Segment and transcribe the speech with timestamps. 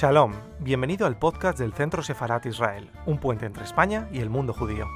[0.00, 4.54] Shalom, bienvenido al podcast del Centro Sefarat Israel, un puente entre España y el mundo
[4.54, 4.86] judío.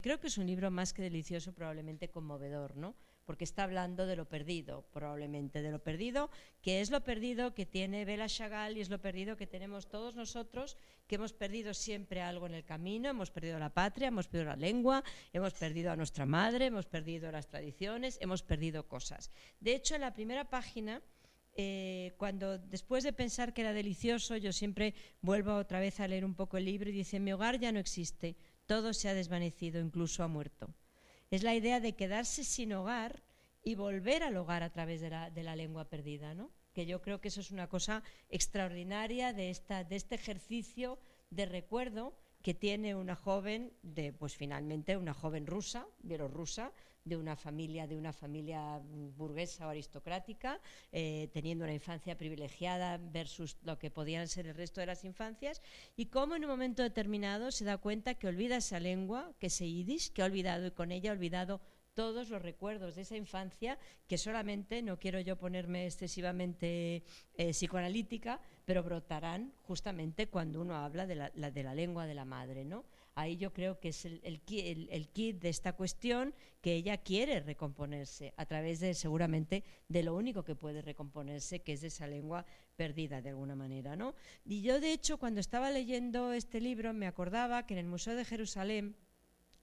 [0.00, 2.94] Creo que es un libro más que delicioso, probablemente conmovedor, ¿no?
[3.26, 6.30] Porque está hablando de lo perdido, probablemente, de lo perdido,
[6.62, 10.14] que es lo perdido que tiene Bela Chagall y es lo perdido que tenemos todos
[10.14, 10.76] nosotros,
[11.08, 14.56] que hemos perdido siempre algo en el camino, hemos perdido la patria, hemos perdido la
[14.56, 15.02] lengua,
[15.32, 19.30] hemos perdido a nuestra madre, hemos perdido las tradiciones, hemos perdido cosas.
[19.60, 21.02] De hecho, en la primera página...
[21.58, 26.26] Eh, cuando después de pensar que era delicioso, yo siempre vuelvo otra vez a leer
[26.26, 29.80] un poco el libro y dice, mi hogar ya no existe, todo se ha desvanecido,
[29.80, 30.68] incluso ha muerto.
[31.30, 33.22] Es la idea de quedarse sin hogar
[33.62, 36.50] y volver al hogar a través de la, lengua perdida, ¿no?
[36.72, 40.98] que yo creo que eso es una cosa extraordinaria de, esta, de este ejercicio
[41.30, 46.72] de recuerdo que tiene una joven, de, pues finalmente una joven rusa, bielorrusa,
[47.06, 48.82] de una familia, de una familia
[49.16, 50.60] burguesa o aristocrática,
[50.92, 55.62] eh, teniendo una infancia privilegiada versus lo que podían ser el resto de las infancias,
[55.96, 59.70] y cómo en un momento determinado se da cuenta que olvida esa lengua, que se
[59.70, 61.60] yiddish, que ha olvidado y con ella ha olvidado
[61.94, 67.02] todos los recuerdos de esa infancia que solamente, no quiero yo ponerme excesivamente
[67.38, 72.26] eh, psicoanalítica, pero brotarán justamente cuando uno habla de la, de la lengua de la
[72.26, 72.84] madre, ¿no?
[73.18, 78.34] Ahí yo creo que es el, el, kit de esta cuestión que ella quiere recomponerse
[78.36, 82.44] a través de, seguramente, de lo único que puede recomponerse, que es de esa lengua
[82.76, 83.96] perdida de alguna manera.
[83.96, 84.14] ¿no?
[84.44, 88.14] Y yo, de hecho, cuando estaba leyendo este libro, me acordaba que en el Museo
[88.14, 88.96] de Jerusalén,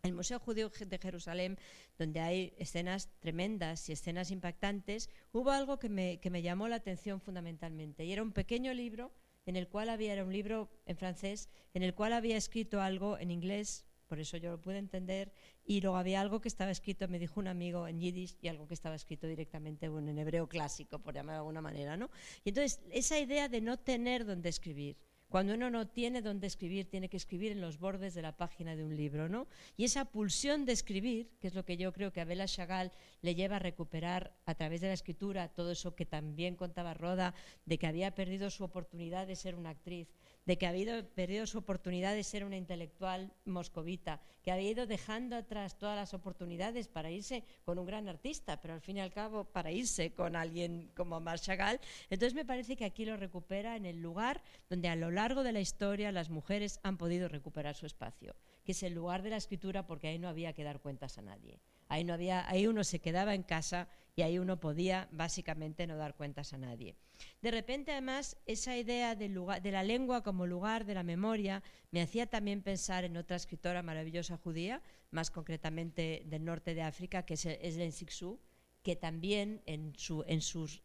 [0.02, 1.60] el Museo Judío de Jerusalén,
[2.00, 6.78] donde hay escenas tremendas y escenas impactantes, hubo algo que me, que me llamó la
[6.78, 8.04] atención fundamentalmente.
[8.04, 9.12] Y era un pequeño libro
[9.46, 13.18] en el cual había, era un libro en francés, en el cual había escrito algo
[13.18, 15.34] en inglés, por eso yo lo pude entender,
[15.66, 18.68] y luego había algo que estaba escrito, me dijo un amigo en yiddish, y algo
[18.68, 22.10] que estaba escrito directamente en hebreo clásico, por llamarlo de alguna manera, ¿no?
[22.44, 24.98] Y entonces, esa idea de no tener donde escribir,
[25.34, 28.76] cuando uno no tiene dónde escribir, tiene que escribir en los bordes de la página
[28.76, 29.48] de un libro, ¿no?
[29.76, 32.92] Y esa pulsión de escribir, que es lo que yo creo que a Bela Chagall
[33.24, 37.34] le lleva a recuperar a través de la escritura todo eso que también contaba Roda,
[37.66, 40.08] de que había perdido su oportunidad de ser una actriz,
[40.46, 45.36] de que había perdido su oportunidad de ser una intelectual moscovita, que había ido dejando
[45.36, 49.14] atrás todas las oportunidades para irse con un gran artista, pero al fin y al
[49.14, 51.80] cabo para irse con alguien como Marc Chagall.
[52.10, 55.54] Entonces me parece que aquí lo recupera en el lugar donde a lo largo de
[55.54, 59.38] la historia las mujeres han podido recuperar su espacio, que es el lugar de la
[59.38, 61.60] escritura porque ahí no había que dar cuentas a nadie.
[61.94, 65.96] Ahí, no había, ahí uno se quedaba en casa y ahí uno podía básicamente no
[65.96, 66.96] dar cuentas a nadie.
[67.40, 71.62] De repente, además, esa idea de, de la lengua como lugar de la memoria
[71.92, 77.28] me hacía también pensar en otra escritora maravillosa judía, más concretamente del norte de África,
[77.28, 78.40] que es Eslen Sixou,
[78.84, 80.84] que también en, su, en sus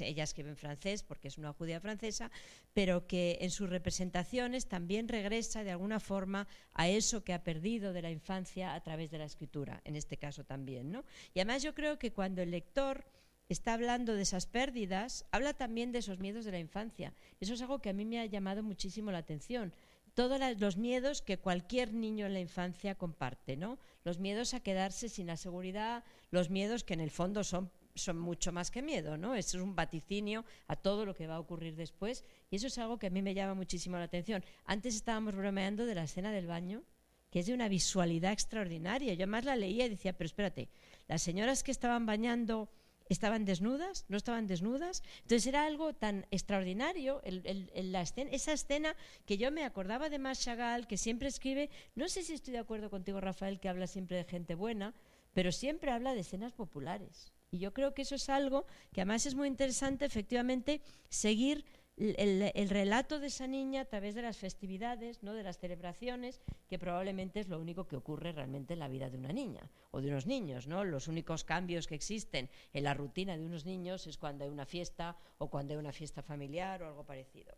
[0.00, 2.30] ella escribe en francés porque es una judía francesa,
[2.72, 7.92] pero que en sus representaciones también regresa de alguna forma a eso que ha perdido
[7.92, 10.92] de la infancia a través de la escritura, en este caso también.
[10.92, 11.04] ¿no?
[11.34, 13.04] Y además yo creo que cuando el lector
[13.48, 17.12] está hablando de esas pérdidas, habla también de esos miedos de la infancia.
[17.40, 19.72] Eso es algo que a mí me ha llamado muchísimo la atención
[20.14, 23.78] todos los miedos que cualquier niño en la infancia comparte, ¿no?
[24.04, 28.18] Los miedos a quedarse sin la seguridad, los miedos que en el fondo son, son
[28.18, 29.34] mucho más que miedo, ¿no?
[29.34, 32.78] Eso es un vaticinio a todo lo que va a ocurrir después y eso es
[32.78, 34.44] algo que a mí me llama muchísimo la atención.
[34.64, 36.82] Antes estábamos bromeando de la escena del baño,
[37.30, 39.14] que es de una visualidad extraordinaria.
[39.14, 40.68] Yo más la leía y decía, pero espérate,
[41.06, 42.68] las señoras que estaban bañando
[43.10, 45.02] estaban desnudas, no estaban desnudas.
[45.22, 50.40] Entonces era algo tan extraordinario la escena, esa escena que yo me acordaba de Mas
[50.40, 54.16] Chagall, que siempre escribe, no sé si estoy de acuerdo contigo Rafael, que habla siempre
[54.16, 54.94] de gente buena,
[55.34, 57.32] pero siempre habla de escenas populares.
[57.50, 61.64] Y yo creo que eso es algo que además es muy interesante, efectivamente, seguir
[62.00, 65.34] el, relato de esa niña a través de las festividades, ¿no?
[65.34, 69.18] de las celebraciones, que probablemente es lo único que ocurre realmente en la vida de
[69.18, 70.66] una niña o de unos niños.
[70.66, 70.84] ¿no?
[70.84, 74.66] Los únicos cambios que existen en la rutina de unos niños es cuando hay una
[74.66, 77.54] fiesta o cuando hay una fiesta familiar o algo parecido.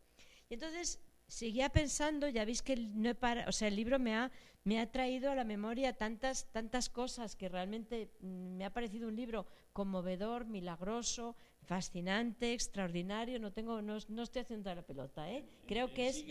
[0.51, 3.13] Y entonces seguía pensando, ya veis que no
[3.47, 4.31] o sea, el libro me ha,
[4.65, 9.09] me ha traído a la memoria tantas, tantas cosas que realmente mm, me ha parecido
[9.09, 13.39] un libro conmovedor, milagroso, fascinante, extraordinario.
[13.39, 15.45] No tengo, no, estoy haciendo la pelota, ¿eh?
[15.67, 16.25] Creo que es.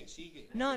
[0.54, 0.76] No,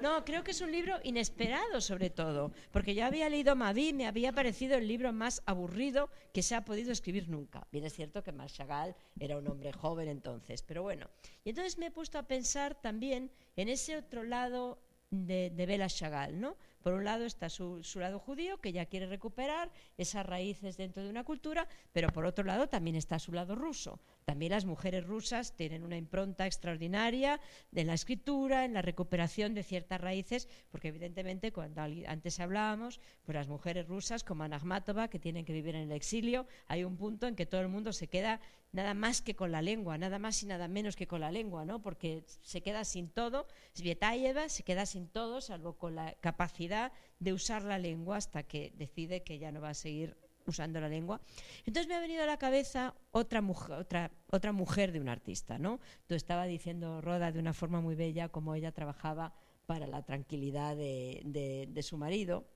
[0.00, 4.06] no, creo que es un libro inesperado, sobre todo, porque yo había leído Mavi, me
[4.06, 7.66] había parecido el libro más aburrido que se ha podido escribir nunca.
[7.72, 11.08] Bien es cierto que Marshall era un hombre joven entonces, pero bueno.
[11.44, 14.78] Y entonces me he puesto a pensar también en ese otro lado
[15.10, 16.56] de, de Bela Chagall, ¿no?
[16.82, 21.10] Por un lado está su, lado judío, que ya quiere recuperar esas raíces dentro de
[21.10, 24.00] una cultura, pero por otro lado también está su lado ruso.
[24.24, 27.40] También las mujeres rusas tienen una impronta extraordinaria
[27.74, 33.34] en la escritura, en la recuperación de ciertas raíces, porque evidentemente cuando antes hablábamos, pues
[33.34, 34.60] las mujeres rusas como Ana
[35.10, 37.92] que tienen que vivir en el exilio, hay un punto en que todo el mundo
[37.92, 38.40] se queda
[38.72, 41.64] nada más que con la lengua, nada más y nada menos que con la lengua,
[41.64, 41.82] ¿no?
[41.82, 46.69] Porque se queda sin todo, Svietayeva se queda sin todo, salvo con la capacidad
[47.18, 50.88] de usar la lengua hasta que decide que ya no va a seguir usando la
[50.88, 51.20] lengua.
[51.64, 55.58] Entonces me ha venido a la cabeza otra mujer, otra, otra mujer de un artista,
[55.58, 55.80] ¿no?
[56.06, 59.32] Tú estaba diciendo, Roda, de una forma muy bella, como ella trabajaba
[59.66, 62.48] para la tranquilidad de, de su marido.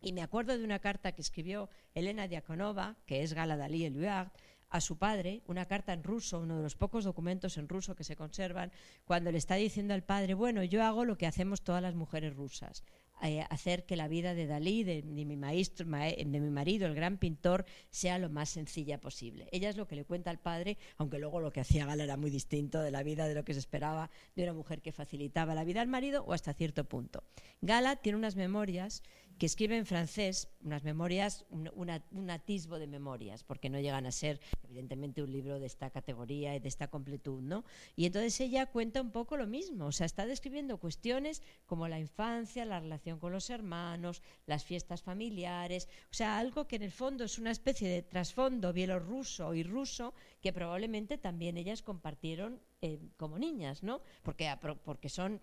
[0.00, 4.30] Y me acuerdo de una carta que escribió Elena Diakonova, que es Gala Dalí Eluard,
[4.68, 8.04] a su padre una carta en ruso, uno de los pocos documentos en ruso que
[8.04, 8.72] se conservan,
[9.04, 12.34] cuando le está diciendo al padre, bueno, yo hago lo que hacemos todas las mujeres
[12.34, 12.84] rusas,
[13.22, 17.18] eh, hacer que la vida de Dalí, de, mi maestro, de mi marido, el gran
[17.18, 19.48] pintor, sea lo más sencilla posible.
[19.52, 22.16] Ella es lo que le cuenta al padre, aunque luego lo que hacía Gala era
[22.16, 25.54] muy distinto de la vida de lo que se esperaba de una mujer que facilitaba
[25.54, 27.24] la vida al marido o hasta cierto punto.
[27.60, 29.02] Gala tiene unas memorias
[29.38, 34.40] que escribe en francés unas memorias, un, atisbo de memorias, porque no llegan a ser,
[34.64, 37.64] evidentemente, un libro de esta categoría y de esta completud, ¿no?
[37.94, 42.00] Y entonces ella cuenta un poco lo mismo, o sea, está describiendo cuestiones como la
[42.00, 46.90] infancia, la relación con los hermanos, las fiestas familiares, o sea, algo que en el
[46.90, 52.98] fondo es una especie de trasfondo bielorruso y ruso que probablemente también ellas compartieron eh,
[53.16, 54.00] como niñas, ¿no?
[54.22, 54.52] Porque,
[54.84, 55.40] porque son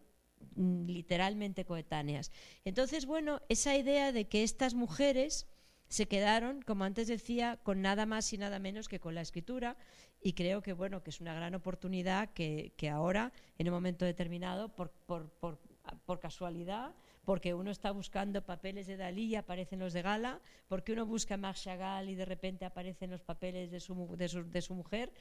[0.56, 2.32] literalmente coetáneas.
[2.66, 5.48] Entonces, bueno, esa idea de que estas mujeres
[5.90, 9.78] se quedaron, como antes decía, con nada más y nada menos que con la escritura
[10.22, 14.70] y creo que bueno que es una gran oportunidad que, ahora, en un momento determinado,
[14.70, 20.92] por casualidad, porque uno está buscando papeles de Dalí y aparecen los de Gala, porque
[20.92, 25.12] uno busca Marc Chagall y de repente aparecen los papeles de su, de su, mujer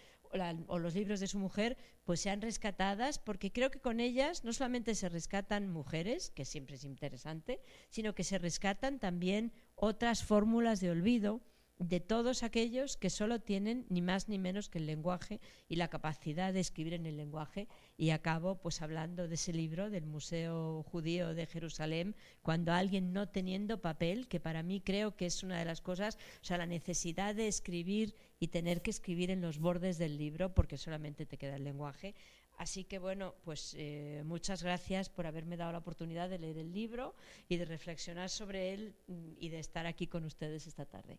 [0.67, 4.53] o, los libros de su mujer, pues sean rescatadas, porque creo que con ellas no
[4.53, 10.81] solamente se rescatan mujeres, que siempre es interesante, sino que se rescatan también otras fórmulas
[10.81, 11.41] de olvido
[11.83, 15.89] de todos aquellos que solo tienen ni más ni menos que el lenguaje y la
[15.89, 17.69] capacidad de escribir en el lenguaje.
[17.97, 23.29] Y acabo pues hablando de ese libro del Museo Judío de Jerusalén, cuando alguien no
[23.29, 26.67] teniendo papel, que para mí creo que es una de las cosas, o sea, la
[26.67, 31.39] necesidad de escribir y tener que escribir en los bordes del libro porque solamente te
[31.39, 32.15] queda el lenguaje.
[32.59, 36.73] Así que bueno, pues eh, muchas gracias por haberme dado la oportunidad de leer el
[36.73, 37.15] libro
[37.49, 41.19] y de reflexionar sobre él mm, y de estar aquí con ustedes esta tarde.